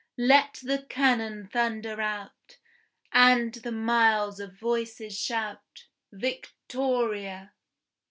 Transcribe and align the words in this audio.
Let 0.17 0.61
the 0.63 0.83
cannon 0.89 1.47
thunder 1.53 2.01
out, 2.01 2.57
and 3.13 3.53
the 3.53 3.71
miles 3.71 4.39
of 4.39 4.57
voices 4.57 5.15
shout 5.15 5.85
Victoria! 6.11 7.53